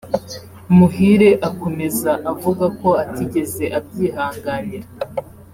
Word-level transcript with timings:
Muhire 0.77 1.29
akomeza 1.49 2.11
avuga 2.31 2.65
ko 2.79 2.89
atigeze 3.03 3.63
abyihanganira 3.77 4.87